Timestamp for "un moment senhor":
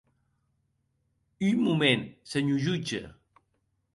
1.41-2.57